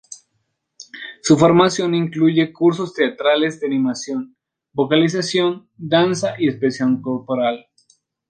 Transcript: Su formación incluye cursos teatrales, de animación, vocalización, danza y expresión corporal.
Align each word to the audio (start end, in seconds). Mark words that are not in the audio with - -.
Su 1.21 1.37
formación 1.37 1.93
incluye 1.93 2.51
cursos 2.51 2.91
teatrales, 2.95 3.59
de 3.59 3.67
animación, 3.67 4.35
vocalización, 4.73 5.69
danza 5.77 6.33
y 6.39 6.49
expresión 6.49 7.03
corporal. 7.03 7.67